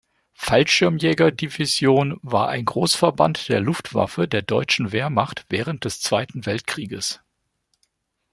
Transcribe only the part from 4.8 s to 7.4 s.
Wehrmacht während des Zweiten Weltkrieges.